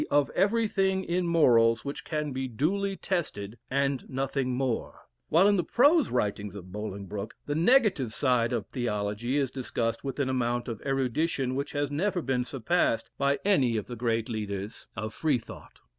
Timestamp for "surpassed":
12.43-13.11